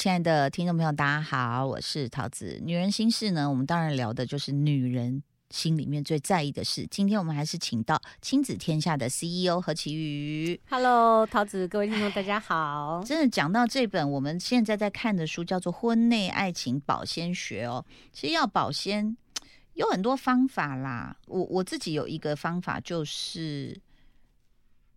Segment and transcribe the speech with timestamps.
[0.00, 2.58] 亲爱的听众朋友，大家好，我是桃子。
[2.64, 6.88] 女人心事呢，我们当然聊的就是女人心里面最在意的事。
[6.90, 10.58] 今天我们还是请到亲子天下的 CEO 何其瑜。
[10.70, 13.02] Hello，桃子，各位听众，大家好。
[13.04, 17.84] 真的讲到这本我们现在在看的书，叫做《婚内爱情保鲜学》哦。
[18.10, 19.14] 其实要保鲜
[19.74, 21.14] 有很多方法啦。
[21.26, 23.78] 我我自己有一个方法，就是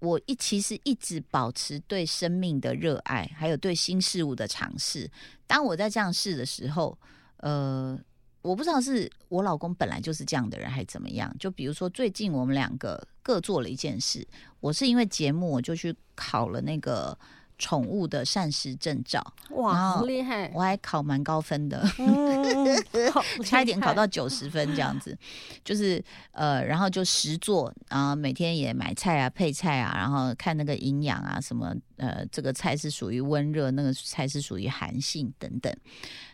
[0.03, 5.09] 我一其实一直保持对生命的热爱，还有对新事物的尝试。
[5.48, 6.98] 当我在这样试的时候，
[7.38, 7.99] 呃。
[8.44, 11.34] 我不知道是我老公本来就是这样的人，还是怎么样。
[11.39, 14.27] 就比如说，最近我们两个各做了一件事。
[14.59, 17.17] 我是因为节目，我就去考了那个
[17.57, 20.52] 宠物的膳食证照，哇，好厉害！
[20.53, 22.66] 我还考蛮高分的，嗯，
[23.45, 25.17] 差一点考到九十分这样子。
[25.63, 35.73] 就是呃，然后就实做，然后每天也买菜啊、配菜啊，然后看那个营养啊，什么呃，这个菜是属于温热，那个菜是属于寒性等等。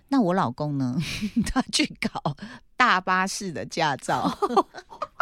[0.08, 0.98] 那我老公呢，
[1.46, 2.36] 他去考
[2.76, 4.36] 大巴士的驾照。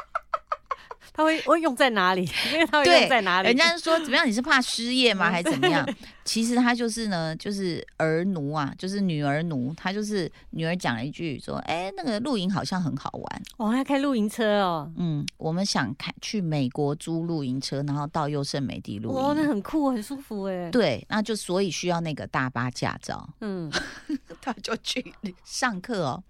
[1.17, 2.21] 他会会用在哪里？
[2.53, 3.47] 因为他会用在哪里？
[3.47, 4.25] 人家说怎么样？
[4.27, 5.31] 你是怕失业吗？
[5.31, 5.83] 还是怎么样？
[6.23, 9.73] 其实他就是呢，就是儿奴啊，就是女儿奴。
[9.75, 13.41] 他就是女儿讲了一句说：“哎，那个露营好像很好玩。
[13.57, 19.47] 哦，要开露营车哦，嗯，我们想开去美国租露营车，然后到优胜美地露哇，那。
[19.47, 20.69] 很酷，很舒服哎。
[20.69, 23.27] 对，那就所以需要那个大巴驾照。
[23.39, 23.71] 嗯，
[24.41, 26.23] 他就去上课哦，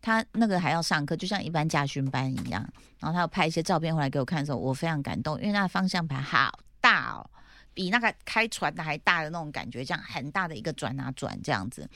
[0.00, 2.66] 他那个还要上课，就像一般驾训班一样。
[2.98, 7.28] 然后他要拍一些照片回来给我看的时候，我非常感动，因为那个方向盘好大哦，
[7.74, 11.88] 比那个开船的还大的那种感觉，这样很大的一个转啊转这样子。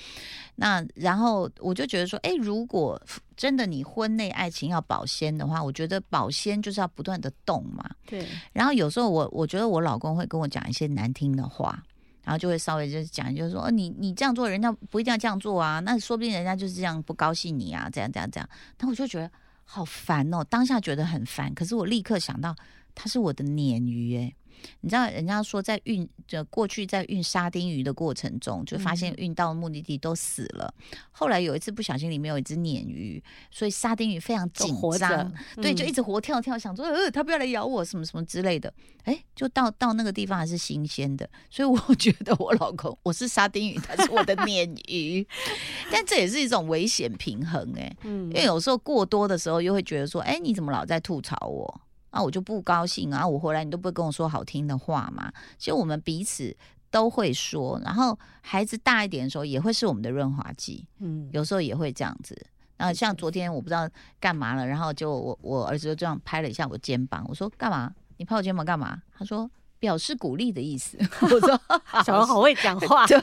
[0.56, 3.00] 那然后我就觉得说，哎，如果
[3.36, 7.88] 真的你婚内爱情要保鲜的话，我觉得保鲜就是要不断的动嘛。
[8.04, 11.80] 对，然后有时候我我觉得我老公会跟我讲一些难听的话，
[12.26, 18.48] 然后就会稍微就是讲，就是说，你你这样做，人家不一定要这样做啊，那说不定人家就是这样不高兴你啊，这样这样这样。
[18.80, 19.30] 那我就觉得
[19.64, 22.54] 好烦哦，当下觉得很烦，可是我立刻想到
[22.96, 24.34] 他是我的鲶鱼诶。
[24.80, 30.72] 你知道人家说在运就过去在运沙丁鱼的过程中，就发现运到目的地都死了。
[31.10, 38.72] 后来有一次不小心里面有一只鲶鱼，所以沙丁鱼非常紧张着，，对，嗯就一直活跳跳，想说呃，它不要来咬我，什么什么之类的。
[39.04, 45.26] 哎，就到到那个地方还是新鲜的，所以我 觉得我老公我是沙丁鱼，他是我的鲶鱼，
[45.92, 51.80] 但这也是一种危险平衡哎、嗯因为有时候过多的时候，又会觉得说，哎，你怎么老在吐槽我？
[52.10, 53.26] 啊，我就不高兴啊！
[53.26, 55.32] 我回来你都不会跟我说好听的话嘛。
[55.58, 56.56] 其实我们彼此
[56.90, 60.86] 都会说，然后孩子大一点的时候，也会是我们的润滑剂。
[61.00, 62.34] 嗯，有时候也会这样子。
[62.76, 63.88] 然后像昨天我不知道
[64.20, 67.92] 干嘛了，然后就我我儿子就这样拍了一下我肩膀，我说干嘛？
[68.18, 69.02] 你拍我肩膀干嘛？
[69.16, 70.98] 他说表示鼓励的意思。
[71.22, 71.60] 我说
[72.04, 73.20] 小孩好会讲话，对，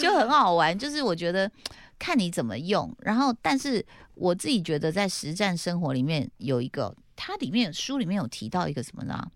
[0.00, 0.78] 就很好玩。
[0.78, 1.50] 就是我觉得
[1.98, 3.84] 看你怎么用，然后但是
[4.14, 9.32] 我自己觉得在实战生活里面有一个，他里面书里面有提到一个什么呢？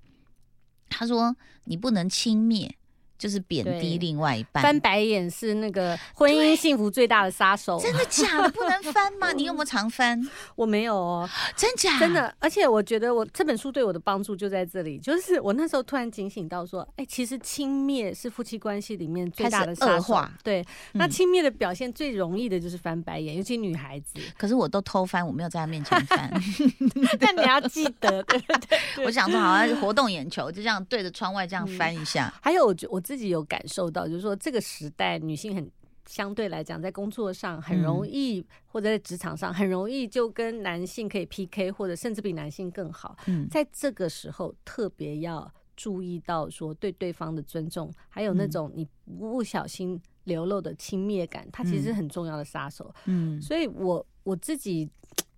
[0.89, 2.71] 他说你不能轻蔑，
[3.21, 4.63] 就是贬低另外一半。
[4.63, 7.79] 翻白眼是那个婚姻幸福最大的杀手。
[7.79, 8.49] 真的假的？
[8.49, 9.31] 不能翻吗？
[9.37, 10.19] 你有没有常翻？
[10.57, 11.99] 我没有哦，真假？
[11.99, 20.33] 真的，而且我觉得我这本书对我的帮助就在这里，就是我那时候突然警醒到说，哎、其实轻蔑是夫妻关系里面最大的恶化。
[20.43, 24.19] 对，那嗯轻蔑的表现最容易的就是翻白眼，尤其女孩子。
[24.39, 26.31] 可是我都偷翻，我没有在他面前翻。
[27.21, 32.33] 但你要记得，对对对对 我想说，好像活动眼球，就这样对着窗外这样翻一下。
[32.41, 35.69] 还有，我觉我自己有感受到，就是说这个时代女性很
[36.07, 43.17] 相对来讲，在工作上很容易，或者在职场上很容易就跟男性可以 PK，或者甚至比男性更好。
[43.27, 48.87] 嗯，在这个时候，特别要注意到说对对方的尊重，还有那嗯种你
[49.19, 52.95] 不小心流露的轻蔑感，它其实很重要的杀手。
[53.07, 54.89] 嗯所以我我自己。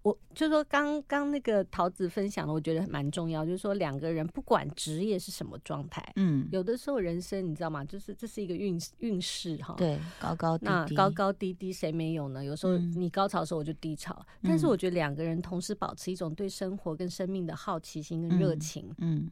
[0.02, 7.84] 我就说刚刚那个桃子分享的，我觉得蛮重要，就是说两个人不管职业是什么状态，嗯，有的时候人生你知道吗？
[7.84, 9.74] 就是这是一个运运势哈。。
[9.76, 12.44] 对，高高低低，那高高低低谁没有呢？
[12.44, 19.30] 有时候嗯你高潮的时候我就低潮，但是嗯我觉得两个人同时保持一种对生活跟生命的好奇心跟热嗯情，嗯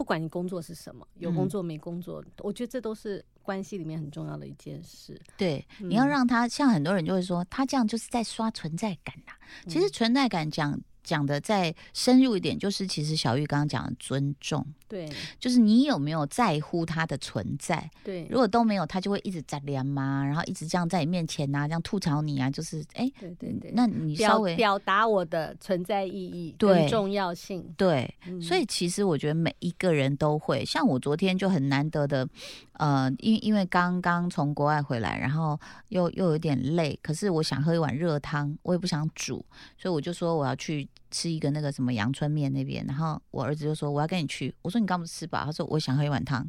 [0.00, 1.34] 不管你工作是什么，有嗯。
[1.34, 5.20] 工作没工作，我觉得这都是关系里面很重要的一件事。
[5.36, 6.08] 对，你要嗯。
[6.08, 9.32] 让他像很多人就会说，他这样就是在刷存在感呐、
[9.68, 9.92] 其实嗯。
[9.92, 15.08] 存在感讲讲的再深入一点，就是其实小玉刚刚讲的尊重，对。
[15.38, 17.90] 就是你有没有在乎他的存在？
[18.04, 18.26] 对。
[18.28, 26.86] 如果都没有，他就会一直在连嘛，然后一直这样在你面前呐、这样吐槽你啊，就是哎，对对对，那你稍表微表达我的存在意义对。
[26.88, 27.64] 重要性。
[27.78, 28.42] 对，嗯。
[28.42, 32.28] 所以其实我觉得每一个人都会，像我昨天就很难得的，
[32.72, 35.58] 呃，因因为刚刚从国外回来，然后
[35.90, 39.44] 又又有点累，可是我想喝一碗热汤，我也不想煮，
[39.78, 46.48] 所以我就说我要去吃一个那个什么阳春面那边，然后我儿子就说我要跟你去，我说你刚不吃饱，他说我想喝一碗汤，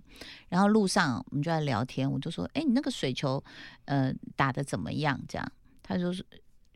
[0.50, 3.44] 然后路上我们就在聊天，我就说，哎，你那个水球，
[3.86, 5.19] 呃，打的怎么样？
[5.28, 6.25] 这样，他就是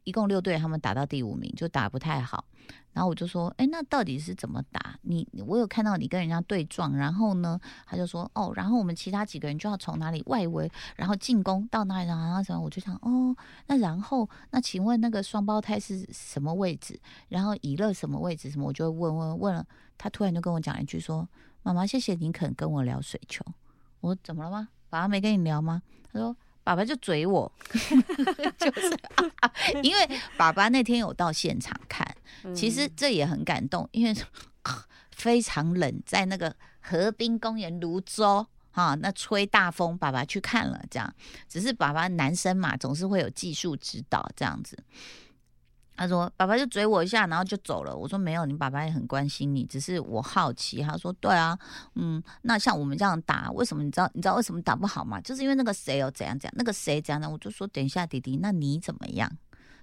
[0.06, 2.46] 一共六队，他们打到第五名，就打不太好。
[2.94, 4.98] 然后我就说，哎，那到底是怎么打？
[5.02, 12.62] 你我有看到你跟人家对撞，然后呢，他就说，哦，然后我们其他几个人就要从哪里外围，然后进攻到哪里，然后什么？
[12.62, 13.36] 我就想，哦，
[13.68, 16.98] 那然后那请问那个双胞胎是什么位置？
[17.28, 18.50] 然后以乐什么位置？
[18.50, 18.66] 什么？
[18.66, 19.66] 我就问问问了，
[19.98, 21.28] 他突然就跟我讲一句说，
[21.64, 23.44] 妈妈，谢谢你肯跟我聊水球。
[24.00, 24.70] 我说怎么了吗？
[24.90, 25.82] 爸爸没跟你聊吗？
[26.14, 26.36] 他说。
[26.66, 27.50] 爸爸就嘴我，
[28.58, 28.98] 就是、
[29.84, 32.06] 因为爸爸那天有到现场看，
[32.56, 34.14] 其实嗯这也很感动，因为
[35.12, 38.46] 非常冷，在那个河滨公园泸州。
[38.72, 41.16] 哈，那吹大风，爸爸去看了，这样。
[41.48, 44.78] 只是爸爸男生嘛，总是会有技术指导这样子。
[45.96, 51.58] 他说：“爸爸就追我一下，然后就走了。”我说：“没有，你爸爸也很关心你，只是我好奇。”他说：“对啊，
[51.96, 54.10] 嗯，那像我们这样打，为什么你知道？
[54.14, 55.22] 你知道为什么打不好吗？
[55.22, 59.32] 就是因为那个谁有怎样怎样，那个谁怎样的。”我就说：“等一下，弟弟，那你怎么样？”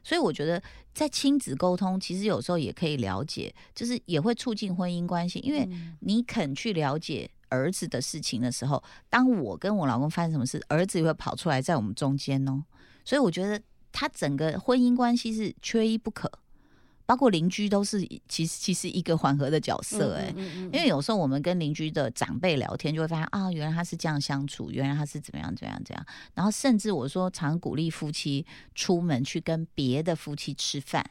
[0.05, 0.61] 所以我觉得
[0.93, 12.65] 在亲子沟通，其实有时候也可以了解，就是也会促进婚姻关系，因为嗯你肯去了解儿子的事情的时候，当我跟我老公发生什么事，儿子也会跑出来在我们中间哦。
[13.05, 13.63] 所以我觉得
[13.93, 16.31] 他整个婚姻关系是缺一不可，
[17.05, 26.07] 包括邻居都是其实其实一个缓和的角色哎、嗯嗯嗯因为有时候我们跟邻居的长辈聊天，就会发现啊，原来他是这样相处，原来他是怎么样怎么样怎么样。
[26.35, 31.05] 然后甚至我说常鼓励夫妻出门去跟别的夫妻吃饭，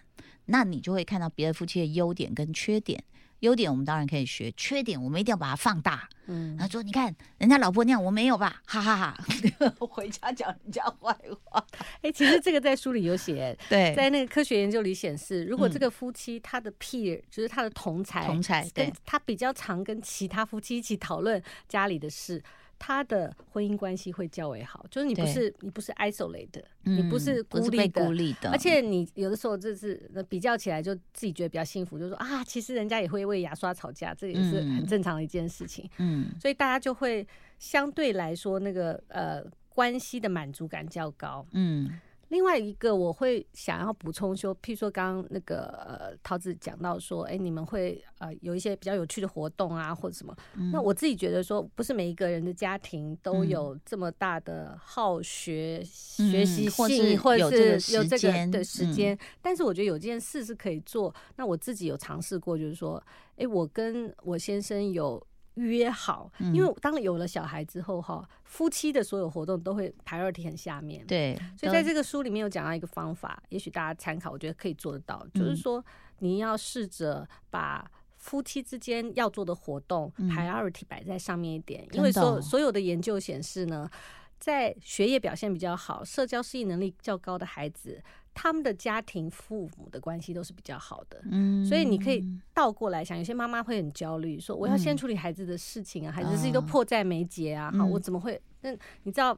[0.46, 3.04] 那你就会看到别的夫妻的优点跟缺点。
[3.42, 6.10] 优点我们当然可以学，缺点我们一定要把它放大。
[6.28, 9.18] 嗯然后说：“你看人家老婆那样，我没有吧？”哈哈哈
[9.86, 11.64] 回家讲人家坏话。
[12.02, 22.42] 哎、其实这个在书里有写， 对在那个科学研究里显示，如果嗯这个夫妻他的 peer 就是他的同才，同才对跟他比较常跟其他夫妻一起讨论家里的事。
[22.84, 35.88] 他的婚姻关系会较为好，就是你不是你不是 isolate 的，你不是孤立的，孤立的，而且你有的时候就是呃比较起来，就自己觉得比较幸福，就说啊，其实人家也会为牙刷吵架，这也是很嗯正常的一件事情。
[36.00, 36.32] 嗯。
[36.40, 37.28] 所以大家就会
[37.60, 41.46] 相对来说那个呃关系的满足感较高。
[41.52, 42.00] 嗯
[42.32, 50.34] 另外一个我会想要补充说，譬如说刚刚那个呃桃子讲到说，哎，你们会呃有一些比较有趣的活动啊，或者什么。
[50.56, 55.84] 嗯那我自己觉得说，不是每一个人的家庭都嗯有这么大的好学、
[56.20, 57.46] 嗯学习性，或者
[57.80, 59.20] 是有这个时间的时嗯间。
[59.42, 61.14] 但是我觉得有件事是可以做。
[61.36, 63.04] 那我自己有尝试过，就是说，
[63.36, 65.22] 哎，我跟我先生有。
[65.56, 71.06] 约好，嗯因为当有了小孩之后哈，夫妻的所有活动都会 priority 很下面。
[71.06, 75.86] 对，所以在这个书里面有讲到一个方法，也许大家参考，我觉得可以做得到，就是嗯说
[76.20, 77.90] 你要试着把。
[78.24, 83.90] 夫妻之间要做的活动嗯 priority 摆在上面一点，真因为所的哦有所有的研究显示呢，
[84.38, 88.00] 在学业表现比较好、社交适应能力较高的孩子，
[88.34, 91.22] 他们的家庭父母的关系都是比较好的。
[91.30, 98.42] 嗯所以你可以倒过来想，有些妈妈会很焦虑，说我要先嗯处理孩子的事情啊，孩子的事情都啊迫在眉睫啊，哈、嗯我怎么会？
[98.62, 98.72] 那
[99.04, 99.38] 你知道，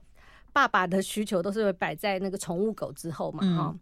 [0.52, 3.76] 爸爸的需求都是会摆在那个宠物狗之后嘛，嗯哈、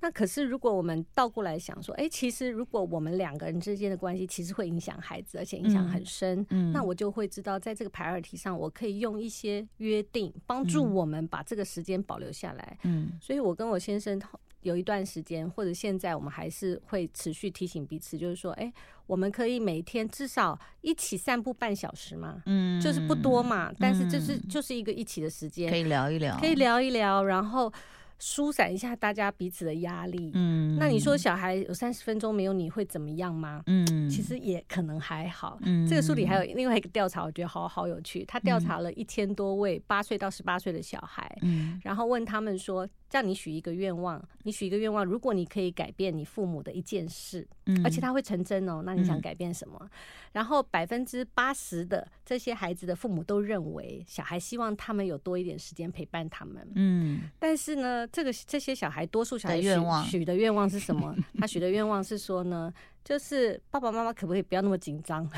[0.00, 6.72] 那可是，如果我们倒过来想说，哎、其实如果我们两个人之间的关系其实会影响孩子，而且影响很深，嗯。
[6.72, 10.94] 那我就会知道，在这个 priority 上，我可以用一些约定帮助嗯。
[10.94, 12.78] 我们把这个时间保留下来。
[12.84, 13.12] 嗯。
[13.20, 14.20] 所以我跟我先生
[14.62, 18.72] 有一段时间，或者现在我们还是会持续提醒彼此，就是说，哎、
[19.06, 24.36] 我们可以每天至少一起散步半小时嘛，嗯就是不多嘛，但是这是。
[24.36, 27.72] 嗯就是一个一起的时间，可以聊一聊，可以聊一聊，然后
[28.20, 30.30] 疏散一下大家彼此的压力。
[30.34, 33.62] 嗯那你说小孩有三十分钟没有你会怎么样吗？
[33.66, 35.58] 嗯其实也可能还好。
[35.62, 38.24] 嗯这个书里还有另外一个调查，我觉得好好有趣。
[38.26, 49.90] 他调查了一千多位八岁到十八岁的小孩，嗯然后问他们说：“叫你许一个愿望，你许一个愿望，如果你可以改变你父母的一件事，嗯而且他会成真哦，那你想嗯改变什么？”
[50.32, 56.68] 然后百分之八十的这些孩子的父母都认为，小孩希望他们有多一点时间陪伴他们。
[56.76, 61.14] 嗯但是呢，这个这些小孩多数小孩愿望许的愿望是什么？
[61.38, 62.72] 他许的愿望是说呢，
[63.04, 65.28] 就是爸爸妈妈可不可以不要那么紧张，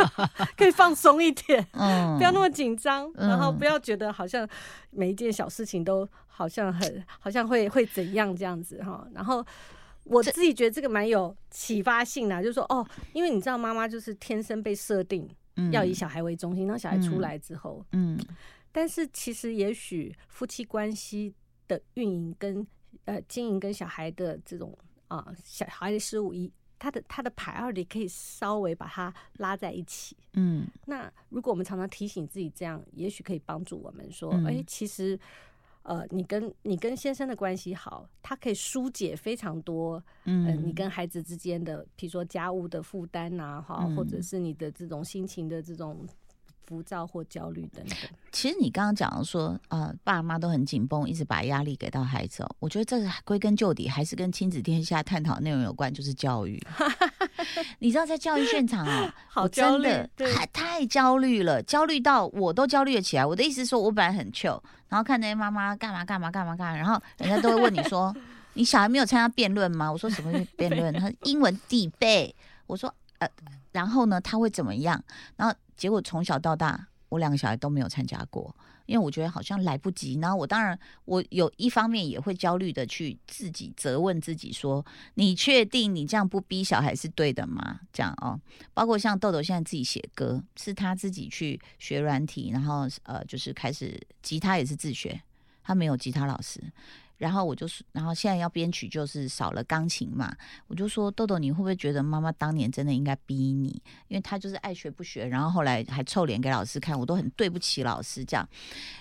[0.56, 4.48] 可以放松一点，嗯，不要那么紧张，嗯然后不要觉得好像
[4.90, 9.06] 每一件小事情都好像很好像会会怎样这样子哈。
[9.12, 9.44] 然后
[10.04, 18.18] 我自己觉得这个蛮有启发性的啊，就是说哦，因为你知道妈妈就是天生被设定嗯要以小孩为中心，当小孩出嗯来之后，嗯
[18.70, 21.34] 但是其实也许夫妻关系
[21.68, 22.66] 的运营跟
[23.04, 26.50] 呃经营跟小孩的这种啊、小孩的事物一。
[26.80, 30.64] 他的他的 priority 可以稍微把它拉在一起，嗯。
[30.86, 34.44] 那如果我们常常提醒自己这样，也许可以帮助我们说，嗯。
[34.46, 35.18] 哎、其实，
[35.82, 46.06] 呃，你跟你跟先生的关系好，他可以疏解非常多，嗯呃，你跟孩子之间的，比如说家务的负担呐，哈，嗯或者是你的这种心情的这种
[46.68, 47.96] 浮躁或焦虑等等。
[48.30, 52.56] 其实你刚刚讲的说，呃，爸妈都很紧绷，一直把压力给到孩子哦。
[52.58, 56.62] 我觉得这个归根究底还是跟亲子天下探讨内容有关，就是教育。
[57.80, 63.24] 你知道，在教育现场哦， 好我焦虑真的对太太焦虑了，焦虑到我都焦虑了起来。
[63.24, 68.14] 我的意思是说，我本来很 chill，然后看那些妈妈干嘛干嘛干嘛干嘛，然后人家都会问你说，
[68.52, 69.90] 你小孩没有参加辩论吗？
[69.90, 70.92] 我说什么是辩论？
[70.92, 72.34] 他说英文底背。
[72.66, 73.26] 我说呃，
[73.78, 75.00] 然后呢，他会怎么样？
[75.36, 78.52] 然后结果从小到大，我两个小孩都没有参加过，
[78.86, 80.18] 因为我觉得好像来不及。
[80.20, 88.36] 然后我当然，我有一方面也会焦虑的去自己责问自己说：“你确定你这样不逼小孩是对的吗？”这样哦，
[88.74, 95.22] 包括像豆豆现在自己写歌，是他自己去学软体，然后呃，就是开始吉他也是自学，
[95.62, 96.60] 他没有吉他老师。
[97.18, 100.34] 然后我就是，然后现在要编曲，就是少了钢琴嘛。
[100.68, 103.82] 我就说，豆豆，你会不会觉得妈妈当年真的应该逼你？
[104.06, 108.48] 因为他就是爱学不学，然后后来还臭脸给老师看，我都很对不起老师这样。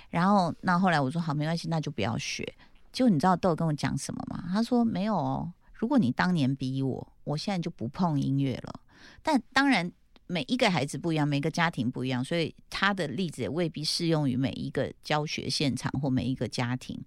[0.09, 2.43] 然后那后来我说好，没关系，那就不要学。
[2.91, 4.43] 结果你知道豆豆跟我讲什么吗？
[4.51, 8.79] 他说没有哦，如果你当年逼我，我现在就不碰音乐了。
[9.21, 9.91] 但当然。
[10.27, 17.01] 每一个孩子不一样，每个家庭不一样，所以他的例子也未必适用于每一个教学现场或每一个家庭。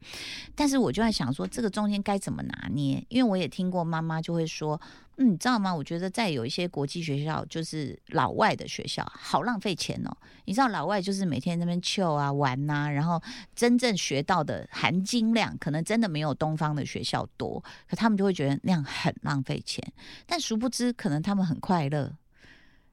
[0.54, 3.04] 但是我就在想说，这个中间该怎么拿捏？
[3.08, 4.80] 因为我也听过妈妈就会说，
[5.18, 5.74] 嗯，你知道吗？
[5.74, 10.16] 我觉得在有一些国际学校，就是老外的学校，好浪费钱哦。
[10.46, 13.22] 你知道老外就是每天那边秀啊玩呐、然后
[13.54, 19.86] 真正学到的含金量，可能真的没有东方的学校多，可他们就会觉得那样很浪费钱。
[20.26, 22.16] 但殊不知，可能他们很快乐。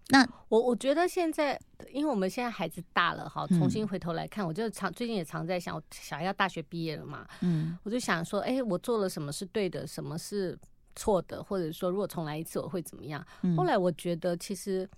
[0.10, 1.60] 那我我觉得现在，
[1.92, 10.58] 因为我们现在孩子大了哈，嗯重新回头来看，我就常最近也常在想，我小孩要大学毕业了嘛，嗯我就想说，哎、我做了什么是对的，什么是
[10.96, 13.26] 错的，或者说如果重来一次我会怎么样？
[13.42, 14.90] 嗯后来我觉得其实。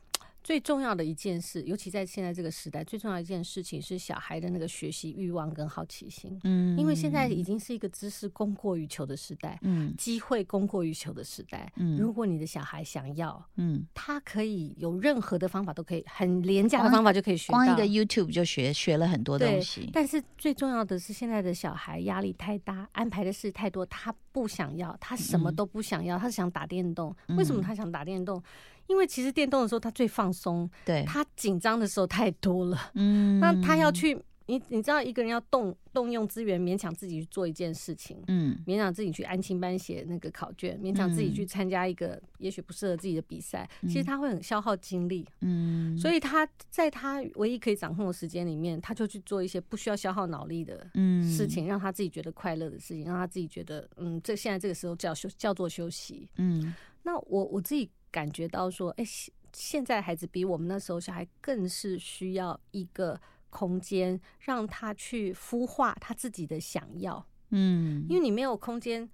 [0.44, 6.40] 最重要的一件事，尤其在现在这个时代，最重要的一件事情是小孩的那个学习欲望跟好奇心。
[6.44, 11.72] 嗯因为现在已经是一个知识供过于求的时代，嗯机会供过于求的时代。
[11.76, 17.58] 嗯如果你的小孩想要，嗯，他可以有任何的方法都可以，很廉价的方法就可以学到。
[17.60, 19.90] 光一个 YouTube 就学学了很多东西。
[19.92, 27.14] 但是最重要的是，现在的小孩压力太大，安排的事太多，他不想要，他什么嗯都不想要，他想打电动。
[27.38, 28.42] 为什么嗯他想打电动？
[28.88, 32.78] 因为其实电动的时候他最放松，对，他紧张的时候太多了。
[32.94, 34.18] 嗯那他要去，
[34.50, 38.18] 你你知道，一个人要动动用资源，勉强自己去做一件事情。
[38.28, 45.24] 嗯勉强自己去安亲班写那个考卷，勉强自己嗯去参加一个也许不适合自己的比赛，其实嗯他会很消耗精力。
[45.42, 56.28] 嗯，所以他在他唯一可以掌控的时间里面，他就去做一些不需要消耗脑力的嗯事情，让他自己觉得快乐的事情，让他自己觉得，嗯，这现在这个时候叫休叫做休息。
[56.38, 69.10] 嗯那我我自己感觉到说，哎、现现在孩子比我们那时候小孩更是需要一个空间，让他去孵化他自己的想要，嗯，因为你没有空间，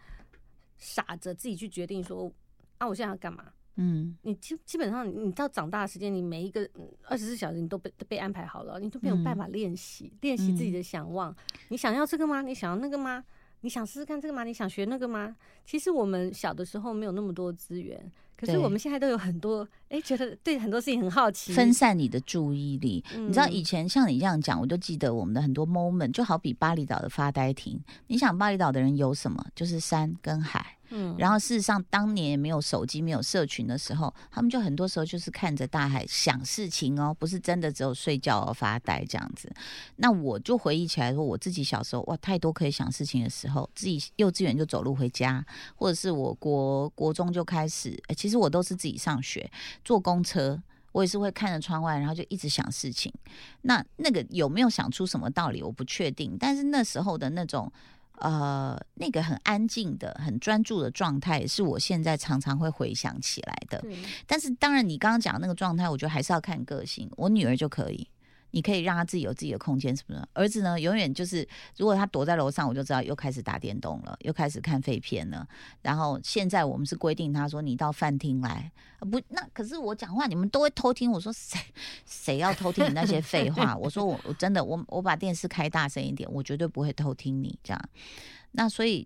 [0.78, 2.32] 傻着自己去决定说，
[2.78, 3.46] 啊，我现在要干嘛？
[3.78, 6.66] 嗯你基基本上，你到长大的时间，你每一个
[7.04, 11.36] 二十四小时你都被都被安排好了，你都没有办法练习练习自己的想望。
[11.68, 12.42] 你想要这个吗？
[12.42, 13.24] 你想要那个吗？
[13.62, 14.46] 你想试试看这个吗？
[14.46, 15.36] 你想学那个吗？
[15.66, 21.54] 其实我们小的时候没有那么多资源，可是我们现在都有很多，哎，觉得对很多事情很好奇。
[21.54, 23.04] 分散你的注意力。
[23.18, 27.80] 你知道嗯以前像你这样讲，我就记得我们的很多 moment，就好比巴厘岛的发呆亭。
[28.08, 29.46] 你想巴厘岛的人有什么？
[29.56, 30.66] 就是山跟海。
[30.92, 39.52] 嗯然后事实上，当年也没有手机、没有社群的时候，他们就很多时候就是看着大海想事情哦，不是真的只有睡觉而发呆这样子。
[39.96, 45.44] 那我就回忆起来说，我自己小时候哇，太多可以想事情的时候，自己幼稚园就走路回家，
[45.76, 49.50] 或者是我国国中就开始，诶其实我都是自己上学，
[49.84, 50.60] 坐公车。
[50.92, 53.14] 我也是会看着窗外，然后就一直想事情。
[53.64, 56.38] 那那个有没有想出什么道理，我不确定。
[56.40, 57.70] 但是那时候的那种
[58.20, 63.84] 呃，那个很安静的、很专注的状态，是我现在常常会回想起来的。
[64.26, 67.12] 但是当然，你刚刚讲那个状态，我觉得还是要看个性。
[67.18, 68.08] 我女儿就可以，
[68.56, 70.26] 你可以让他自己有自己的空间，什么的？
[70.32, 71.46] 儿子呢，永远就是，
[71.76, 75.46] 如果他躲在楼上，我就知道又开始打电动了，又开始看废片了。
[75.82, 78.72] 然后现在我们是规定他说，你到饭厅来，
[79.12, 81.12] 不，那可是我讲话你们都会偷听。
[81.12, 81.60] 我说谁
[82.06, 83.76] 谁要偷听你那些废话？
[83.76, 87.90] 我说我我真的我我把电视开大声一点，我绝对不会偷听你这样。
[88.58, 89.06] 那所以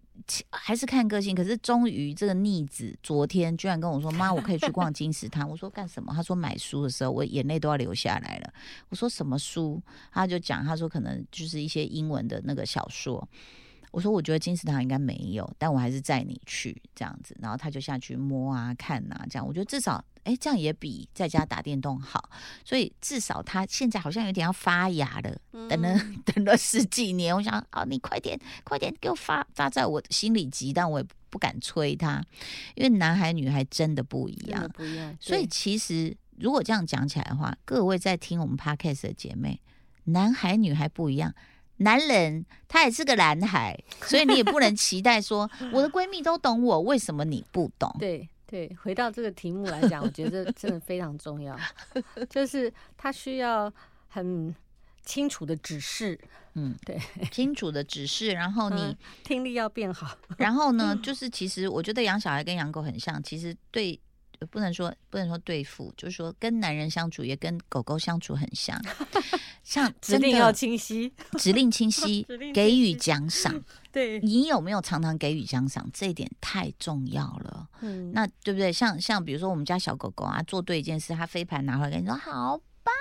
[0.51, 8.53] 还是看个性，可是终于这个逆子昨天居然跟我说：“妈，我可以去逛金石滩。”我说：“干什么？”他说：“买书的时候，我眼泪都要流下来了。”
[8.89, 9.81] 我说：“什么书？”
[10.13, 13.27] 他就讲，他说可能就是一些英文的那个小说。
[13.91, 22.29] 我说：“我觉得金石堂应该没有，但我还是载你去这样子。”然后他就下去摸啊、看啊，这样我觉得至少哎，这样也比在家打电动好。
[22.63, 25.35] 所以至少他现在好像有点要发芽了。
[25.67, 32.23] 等了嗯 等了十几年，我想啊，你快点快点给我发发在我心里急，但我也不敢催他，
[32.75, 34.69] 因为男孩女孩真的不一样。
[34.73, 35.17] 不一样。
[35.19, 39.59] 所以其实如果这样讲起来的话，各位在听我们 podcast 的姐妹，
[40.05, 41.33] 男孩女孩不一样。
[41.79, 47.93] 男人他也是个男孩， 所以你也不能期待说 我的闺蜜都懂我，为什么你不懂？
[47.99, 51.57] 对对，回到这个题目来讲，我觉得真的非常重要，
[52.29, 53.71] 就是他需要
[54.07, 54.55] 很
[55.03, 56.19] 清楚的指示，
[56.55, 56.99] 嗯，对，
[57.31, 60.17] 清楚的指示，然后你嗯听力要变好。
[60.37, 63.99] 然后呢，就是其实我觉得养小孩跟养狗很像，其实对。
[64.39, 68.81] 呃不能说不能说对付，就是说跟男人相处也跟狗狗相处很像，
[69.63, 73.61] 像真指令要的清晰，指令清 晰，给予奖赏。
[73.91, 75.89] 对，你有没有常常给予奖赏？
[75.93, 77.67] 这一点太重要了。
[77.81, 78.71] 嗯，那对不对？
[78.71, 82.93] 像像比如说我们家小狗狗啊，做对一件事，它飞盘拿回来跟你说好棒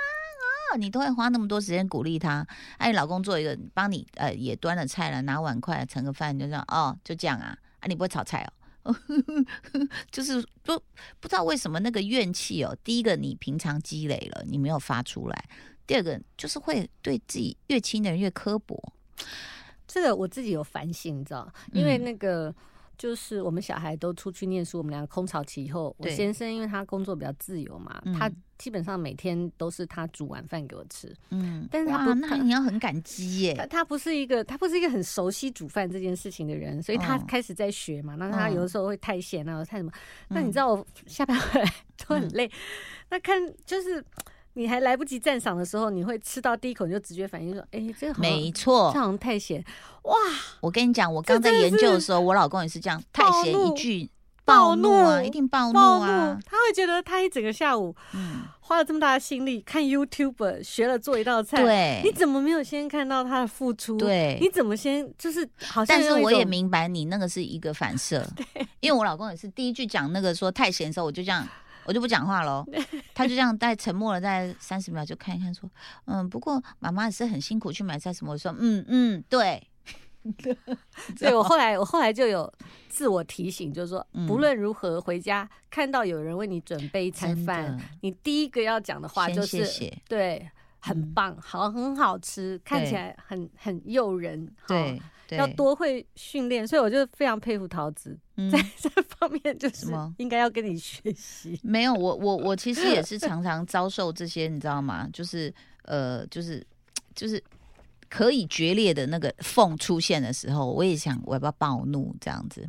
[0.73, 2.45] 啊，你都会花那么多时间鼓励它。
[2.78, 8.50] 哎、你老公做一个帮你呃也端了菜了，拿碗筷盛个饭，你就这样哦，就这样啊啊，你不会炒菜哦。
[10.11, 10.80] 就是不
[11.20, 15.37] 不知道为什么那个怨气哦，第一个你平常积累了，你没有发出来；
[15.87, 18.92] 第二个就是会对自己越亲的人越刻薄。
[19.87, 22.55] 这个我自己有反省，你知道，因为嗯那个。
[22.98, 31.14] 就是我们小孩都出去念书，我们两个空巢期以后，我先生因为他工作比较自由嘛，嗯他基本上每天都是他煮晚饭给我吃。
[31.30, 33.54] 嗯，但是他不那你要很感激耶。
[33.54, 38.16] 他他不是一个他不是一个很熟悉煮饭这件事情的人，所以他嗯开始在学嘛。
[38.16, 39.92] 那他有的时候会太闲啊，太什么。
[40.28, 41.72] 那你嗯知道我下班回来
[42.04, 42.50] 都很累，
[43.11, 44.04] 那看就是
[44.54, 49.64] 你还来不及赞赏的时候，你会吃到第一口你就直觉反应说：“哎、这个没错这，好像太咸。”
[50.61, 54.11] 我跟你讲，我刚在研究的时候，我老公也是这样，太闲一句
[54.44, 63.97] 暴怒啊，一定暴怒暴怒，啊，他会觉得他一整个下午嗯，花了这么大的心力看 YouTube 学了做一道菜，对你怎么没有先看到他的付出？
[63.97, 64.49] 对你。
[64.59, 71.47] 怎么先就是好像但是我也明白你那个是一个反射， 对因为我老公也是第一句讲那个说太闲的时候，我就这样，
[71.85, 72.66] 我就不讲话喽。
[73.14, 75.71] 他就这样在沉默了，在三十秒就看一看说，
[76.07, 78.33] 嗯，不过妈妈也是很辛苦去买菜什么。
[78.33, 79.62] 我说，嗯嗯，对，
[81.18, 82.52] 对我后来，我后来就有
[82.88, 84.26] 自我提醒，就是说，嗯。
[84.26, 91.14] 不论如何回家看到有人为你准备一餐饭，你第一个要讲的话就是谢谢，对，很嗯。
[91.14, 95.00] 棒，好，很好吃，看起来很很诱人，对，
[95.31, 98.50] 要多会训练，所以我就非常佩服桃子，嗯。
[98.50, 99.87] 在这方面就是
[100.18, 101.59] 应该要跟你学习。
[101.62, 105.09] 没有，我我我其实也是常常遭受这些，你知道吗？
[105.12, 105.52] 就是
[105.83, 106.64] 呃，就是
[107.14, 107.42] 就是
[108.09, 112.68] 可以决裂的那个缝出现的时候，我也想我要不要暴怒这样子。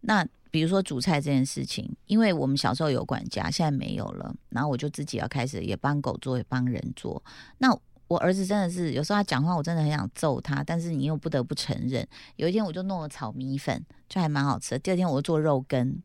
[0.00, 7.22] 那比如说煮菜这件事情，因为我们小时候有管家，现在没有了，然后我就自己要开始也帮狗做，也帮人做。
[7.58, 7.76] 那
[8.08, 12.06] 我儿子真的是有时候他讲话，我真的很想揍他，但是你又不得不承认。
[12.36, 14.78] 有一天我就弄了炒米粉，就还蛮好吃的。
[14.78, 16.00] 第二天我又做肉羹，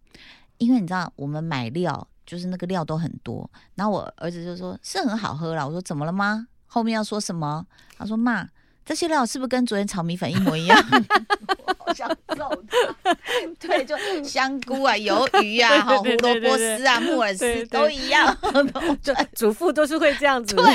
[0.58, 5.65] 因为你知道我们买料就是那个料都很多，然后我儿子就说是很好喝啦。
[5.65, 6.47] 我说怎么了吗？
[6.73, 7.65] 后面要说什么？
[7.97, 8.47] 他说妈，
[8.86, 10.81] 这些料是不是跟昨天炒米粉一模一样？
[11.79, 13.13] 我好想揍他。
[13.60, 18.38] 对，就香菇啊、鱿鱼啊、 好胡萝卜丝啊、木耳丝都一样。
[19.01, 20.65] 就主妇都是会这样子，对，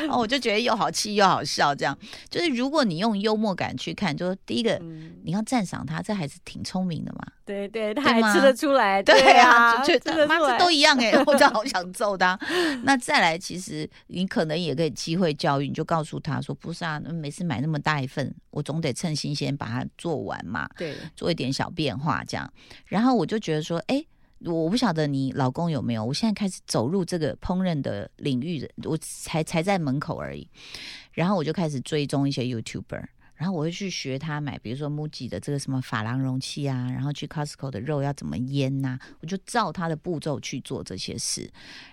[0.00, 1.96] 然后我就觉得又好气又好笑，这样。
[2.30, 7.26] 就是如果你用幽默感去看，就是第一个嗯，你要赞赏他，这孩子挺聪明的嘛。
[7.44, 12.36] 对对，他还吃得出来，对啊，就觉吃得妈这都一样哎、我就好想揍他。
[12.82, 22.52] 那再来，其实你可能也可以机会教育，你就告诉他说，不是啊，每次买那么大一份，我总得趁新鲜把它做完嘛，对，做一点小变化这样。
[22.86, 24.04] 然后我就觉得说，哎。
[24.40, 30.46] 我不晓得你老公有没有，我现在开始走入这个烹饪的领域，我才才在门口而已。
[31.12, 33.02] 然后我就开始追踪一些 YouTuber，
[33.34, 41.50] 然后我会去学他买，比如说 MUJI 的这个什么珐琅容器啊，然后去 Costco 的肉要怎么腌呐、我就照他的步骤去做这些事。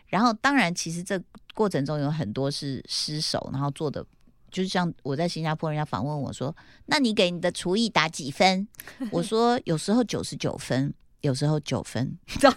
[0.08, 1.18] 然后当然，其实这
[1.54, 4.06] 过程中有很多是失手，然后做的。
[4.54, 8.68] 就是像我在新加坡，人家访问我说：“那你给你的厨艺打几分？”
[9.10, 12.16] 我说：“有时候九十九分，有时候九分。
[12.40, 12.52] ”怎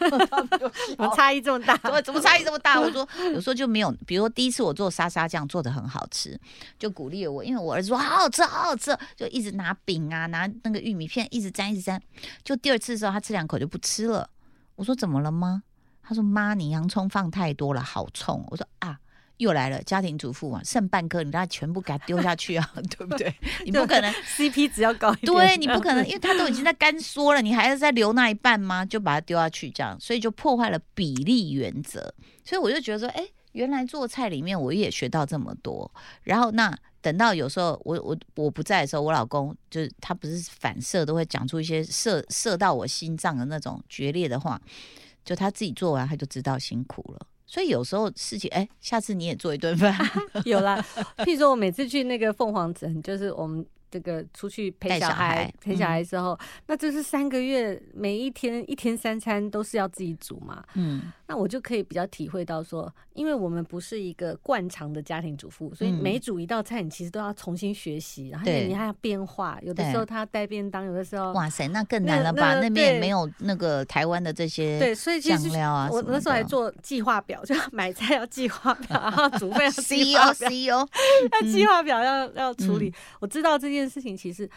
[0.99, 1.75] 么差异这么大？
[1.79, 2.79] 怎么怎么差异这么大？
[2.79, 6.39] 我说有时候就没有，比如说第一次我做沙沙酱做的很好吃，
[6.79, 11.99] 就鼓励我，因为我儿子说好好吃，好好吃，就一直拿饼啊，拿那个玉米片一直沾，一直沾。
[12.45, 14.29] 就第二次的时候，他吃两口就不吃了。
[14.75, 15.63] 我说怎么了吗？
[16.03, 18.47] 他说妈，你洋葱放太多了，好冲。
[18.51, 18.99] 我说啊。
[19.39, 23.35] 又来了，家庭主妇啊，剩半颗，你让他全部给他丢下去啊， 对不对？
[23.65, 28.85] 你不可能 CP 值要高一点，对你不可能， 因为它都已经在干缩了，你还要再留那一半吗？
[28.85, 32.13] 就把它丢下去，这样，所以就破坏了比例原则。
[32.45, 35.91] 所以我就觉得说，哎，原来做菜里面我也学到这么多。
[36.23, 44.61] 然后那等到有时候我我我不在的时候，我老公就是他不是反射都会讲出一些射射到我心脏的那种决裂的话，
[45.25, 47.27] 就他自己做完他就知道辛苦了。
[47.47, 49.97] 所以有时候事情，哎，下次你也做一顿饭。
[50.45, 50.85] 有啦，
[51.19, 60.63] 譬如说我每次去那个凤凰城，就是我们这个出去陪带小小孩孩陪小孩之后，那就是三个月，每一天一天三餐都是要自己煮嘛。
[60.75, 69.59] 嗯，那我就可以比较体会到说，因为我们不是一个惯常的家庭主妇，所以嗯每煮一道菜，你其实都要重新学习，然后你还要变化。
[69.63, 72.55] 有的对时候他要带便当，有的时候哇塞，那更那难了吧？
[72.55, 80.89] 那那边也没有那个台湾的这些对，所以其酱实料啊我那时候还做计划表， 就要买菜要计划表，然后煮饭要计 CEO 划表，CEO，
[81.33, 82.93] 要计划表要要处理嗯。
[83.21, 84.49] 我知道这件事情其实。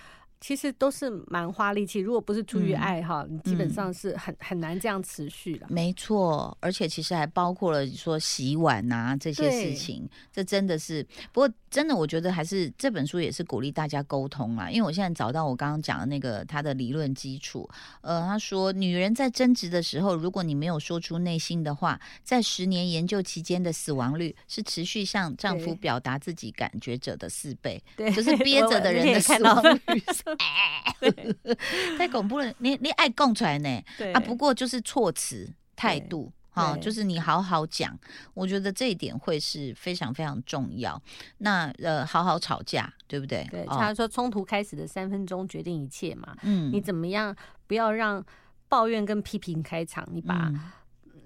[0.42, 5.68] 其实都是蛮花力气，如果不是出于嗯爱哈，你基本嗯上是很很难这样持续的。
[5.70, 11.06] 没错，而且其实还包括了说洗碗啊这些事情，这真的是。
[11.34, 14.70] 不过真的，我觉得还是这本书也是鼓励大家沟通啦。
[14.70, 17.70] 因为我现在找到我刚刚讲的那个他的理论基础，
[18.02, 27.82] 呃，他说女人在争执的时候，如果你没有说出内心的话，在十年研究期间的死亡率是持续向丈夫表达自己感觉者的四倍。
[27.96, 29.80] 对，就是憋着的人的死亡率
[30.14, 30.96] 是， 哎
[31.98, 32.54] 太恐怖了！
[32.58, 33.84] 你你爱供出来呢？
[34.14, 36.32] 啊，不过就是措辞态度。
[36.60, 36.82] 哈，对。
[36.82, 37.98] 就是你好好讲，
[38.34, 41.02] 我觉得这一点会是非常非常重要。
[41.40, 43.48] 那呃，好好吵架，对不对？
[43.50, 46.72] 对，哦他说冲突开始的三分钟决定一切嘛，嗯。
[46.72, 47.36] 你怎么样
[47.68, 48.24] 不要让
[48.68, 50.60] 抱怨跟批评开场，你把嗯。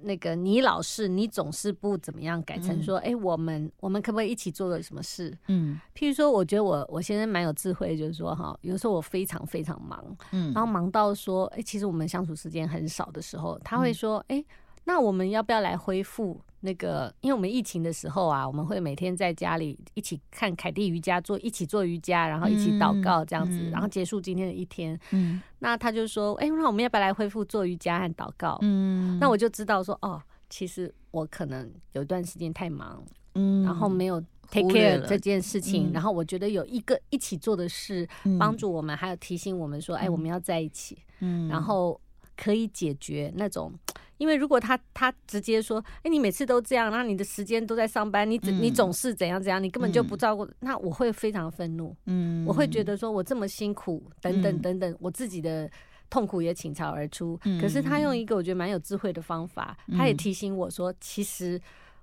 [0.05, 5.33] 那个你老是你总是不怎么样改成说，哎、我们我们可不可以一起做个什么事？
[5.47, 5.79] 嗯。
[5.95, 10.51] 譬如说，我觉得我我先生蛮有智慧，就是说哈，有时候我非常非常忙，嗯。
[10.51, 13.93] 然后忙到说，哎、其实我们相处时间很少的时候，他会嗯。
[13.93, 14.43] 说，哎、
[14.85, 17.13] 那我们要不要来恢复那个？
[17.21, 24.99] 因为我们疫情的时候啊，我们会每天在家里一起看凯蒂瑜伽，做一起做瑜伽，然后一起祷告这样子，嗯嗯然后结束今天的一天。
[25.11, 25.41] 嗯。
[25.59, 28.57] 那他就说，哎、那我们要不要来恢复做瑜伽和祷告？
[28.61, 29.17] 嗯？
[29.19, 33.03] 那我就知道说，哦，其实我可能有一段时间太忙，
[33.35, 33.63] 嗯。
[33.63, 34.19] 然后没有
[34.51, 35.93] take care 这件事情，嗯。
[35.93, 40.11] 然后我觉得有一个一起做的事，帮助我们，还有提醒我们说，哎，嗯。
[40.11, 41.47] 我们要在一起，嗯。
[41.47, 41.99] 然后
[42.35, 43.73] 可以解决那种。
[44.19, 55.69] 因为如果他他直接说，哎，你每次都这样，然后你的时间都在上班，你、嗯你总是怎样怎样，你根本就不嗯照顾，那我会非常愤怒，嗯我会觉得说我这么辛苦，等等嗯等等，我自己的
[56.09, 57.37] 痛苦也倾巢而出。
[57.43, 61.59] 嗯可是他用一个我觉得蛮有智慧的方法，他也嗯提醒我说，其实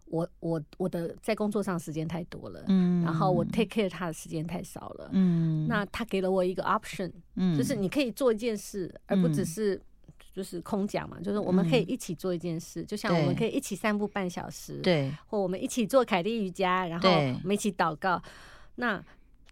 [0.07, 5.09] 我我我的在工作上时间太多了，嗯然后我 take care 他的时间太少了。
[5.13, 9.81] 嗯那他给了我一个 option，嗯就是你可以做一件事，而不只嗯是。
[10.35, 18.23] 就是空讲嘛，就是我们可以嗯一起做一件事，就像我们可以一起散步半小时，对，或我们一起做凯蒂瑜伽，然后我们一起祷告。
[18.77, 19.03] 那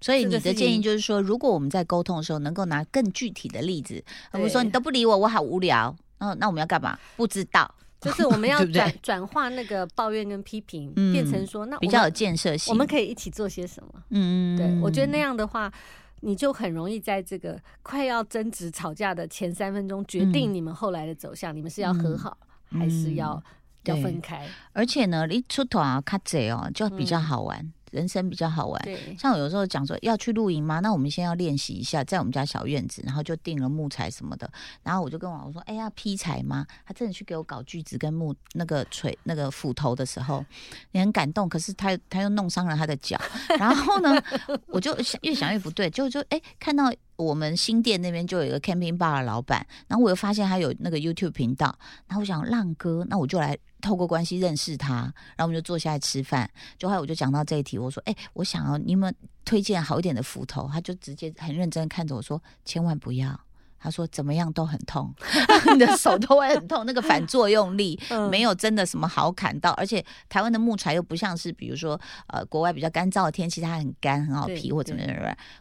[0.00, 5.94] 所以你的建议就是说，如果我们在沟通的时候能够拿更具体的例子，而不是说你都不理我，我好无聊。
[6.18, 6.98] 嗯，那我们要干嘛？
[7.16, 12.72] 不知道，就是我们 要转转化那个抱怨跟批评，嗯变成说，那我比较有建设性。
[12.72, 14.02] 我们可以一起做些什么？
[14.10, 15.72] 嗯，对我觉得那样，样的话，
[16.20, 20.54] 你就很容易在这个快要争执吵架的前三分钟，决定嗯。
[20.54, 22.36] 你们后来的走向，你们是要和好、
[22.70, 23.42] 还是要、嗯
[23.84, 24.46] 要分开？
[24.72, 27.22] 而且呢，你出头啊，卡贼哦，就比较嗯。
[27.22, 28.80] 好玩，人生比较好玩。
[28.82, 30.80] 对，像我有时候讲说要去露营吗？
[30.80, 34.50] 那我们先要练习一下，在我们家小院子，然后就订了木材什么的。
[34.82, 40.44] 然后我就跟我老公说：“哎呀，劈柴吗？”他真的去给我搞锯子跟木那个锤那个斧头的时候，
[40.92, 41.48] 你很感动。
[41.48, 43.20] 可是他他又弄伤了他的脚。
[43.58, 44.22] 然后呢，
[44.66, 51.76] 我就想越想越不对，就就哎看到我们新店那边就有一个 camping bar 的老板，然后我又发现他有那个 YouTube 频道，
[52.06, 54.94] 然后我想浪哥，那我就来透过关系认识他，
[55.36, 59.12] 然后我们就坐下来吃饭，就后来我就讲到这一题，我说，哎、我想要你们
[59.44, 63.38] 推荐好一点的斧头，他就直接很认真看着我说，千万不要。
[63.78, 65.12] 他说怎么样都很痛，
[65.72, 75.08] 你的手都会很痛，那个反作用力嗯没有真的什么好砍到，而且台湾的木材又不像是比如说呃国外比较干燥的天气，它很干很好对劈或怎么样。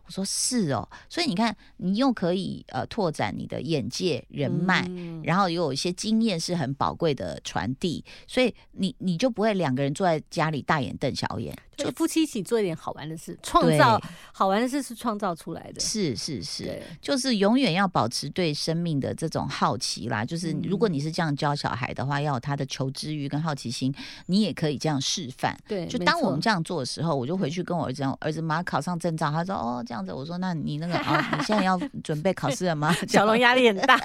[0.05, 4.85] 我说是哦，所以你看你又可以呃拓展你的眼界人脉。
[4.87, 15.79] 嗯然后又有一些经验是很宝贵的传递，所以你你就不会两个人坐在家里大眼瞪小眼，就夫妻一起做一点好玩的事，创造好玩的事是创造出来的。
[15.79, 20.25] 是是是，就是永远要保持对生命的这种好奇啦。
[20.25, 23.93] 就是嗯如果你是这样教小孩的话，要有他的求知欲跟好奇心，
[24.25, 25.57] 你也可以这样示范。
[25.67, 32.93] 对，就当我们这样做的时候，我就回去跟我儿子讲，儿子马上考上证照，他说哦这样子，我说那你那个 哦，你现在要准备考试了吗？
[33.07, 33.97] 小龙压力很大，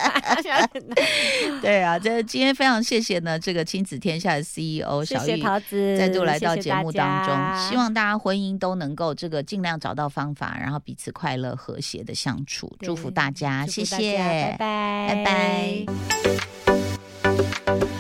[1.61, 5.43] 对啊，这今天非常谢谢呢，这个亲子天下的 CEO 谢谢小玉。
[5.43, 7.35] 桃子，再度来到节目当中，
[7.69, 12.75] 希望大家婚姻都能够这个尽量找到方法，然后彼此快乐和谐的相处。
[12.81, 15.87] 祝福大家，谢谢，家拜拜，拜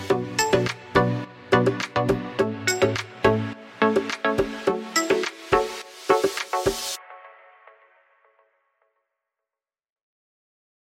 [0.06, 0.11] 拜。